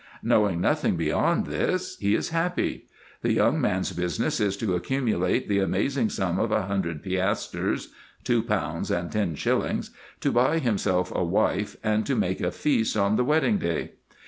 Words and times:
Knowing 0.23 0.59
nothing 0.59 0.95
beyond 0.95 1.45
this, 1.45 1.95
he 1.99 2.15
is 2.15 2.29
happy. 2.29 2.87
The 3.21 3.33
young 3.33 3.61
man's 3.61 3.91
business 3.93 4.39
is 4.39 4.57
to 4.57 4.69
accu 4.69 4.99
mulate 4.99 5.47
the 5.47 5.59
amazing 5.59 6.09
sum 6.09 6.39
of 6.39 6.51
a 6.51 6.63
hundred 6.63 7.03
piasters 7.03 7.89
(two 8.23 8.41
pounds 8.41 8.89
and 8.89 9.11
ten 9.11 9.35
shillings) 9.35 9.91
to 10.21 10.31
buy 10.31 10.57
himself 10.57 11.11
a 11.13 11.23
wife, 11.23 11.75
and 11.83 12.03
to 12.07 12.15
make 12.15 12.41
a 12.41 12.49
feast 12.49 12.97
on 12.97 13.15
the 13.15 13.23
wedding 13.23 13.59
day. 13.59 13.91